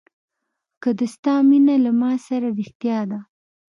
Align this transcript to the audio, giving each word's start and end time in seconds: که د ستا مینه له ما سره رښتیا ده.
که 0.81 0.89
د 0.99 1.01
ستا 1.13 1.35
مینه 1.49 1.75
له 1.85 1.91
ما 1.99 2.11
سره 2.27 2.47
رښتیا 2.59 2.99
ده. 3.11 3.19